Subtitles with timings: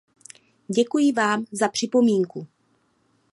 [0.67, 2.47] Děkuji vám za připomínku.